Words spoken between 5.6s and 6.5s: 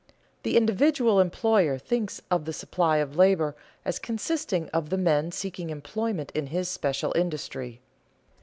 employment in